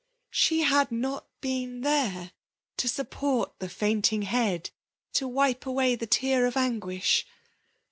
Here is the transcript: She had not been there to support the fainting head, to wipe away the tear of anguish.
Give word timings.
She 0.31 0.61
had 0.61 0.91
not 0.91 1.27
been 1.41 1.81
there 1.81 2.31
to 2.77 2.87
support 2.89 3.59
the 3.59 3.69
fainting 3.69 4.23
head, 4.23 4.71
to 5.13 5.27
wipe 5.27 5.67
away 5.67 5.93
the 5.93 6.07
tear 6.07 6.47
of 6.47 6.57
anguish. 6.57 7.23